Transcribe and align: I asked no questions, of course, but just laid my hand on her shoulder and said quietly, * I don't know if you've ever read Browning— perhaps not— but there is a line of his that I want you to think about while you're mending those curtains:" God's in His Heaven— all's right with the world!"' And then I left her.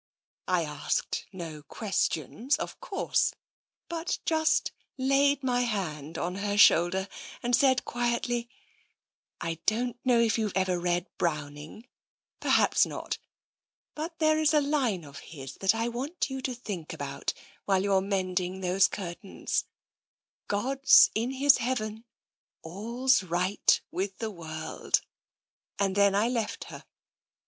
I 0.47 0.63
asked 0.65 1.27
no 1.31 1.61
questions, 1.61 2.55
of 2.55 2.79
course, 2.79 3.35
but 3.87 4.17
just 4.25 4.71
laid 4.97 5.43
my 5.43 5.61
hand 5.61 6.17
on 6.17 6.37
her 6.37 6.57
shoulder 6.57 7.07
and 7.43 7.55
said 7.55 7.85
quietly, 7.85 8.49
* 8.95 9.27
I 9.41 9.59
don't 9.67 9.99
know 10.03 10.19
if 10.19 10.39
you've 10.39 10.53
ever 10.57 10.79
read 10.79 11.05
Browning— 11.19 11.87
perhaps 12.39 12.83
not— 12.83 13.19
but 13.93 14.17
there 14.17 14.39
is 14.39 14.55
a 14.55 14.59
line 14.59 15.03
of 15.03 15.19
his 15.19 15.53
that 15.57 15.75
I 15.75 15.87
want 15.87 16.31
you 16.31 16.41
to 16.41 16.55
think 16.55 16.93
about 16.93 17.33
while 17.65 17.83
you're 17.83 18.01
mending 18.01 18.61
those 18.61 18.87
curtains:" 18.87 19.65
God's 20.57 21.11
in 21.13 21.29
His 21.29 21.57
Heaven— 21.59 22.05
all's 22.63 23.21
right 23.21 23.79
with 23.91 24.17
the 24.17 24.31
world!"' 24.31 25.01
And 25.77 25.93
then 25.95 26.15
I 26.15 26.27
left 26.27 26.63
her. 26.73 26.85